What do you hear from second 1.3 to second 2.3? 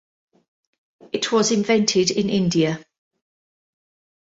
was invented in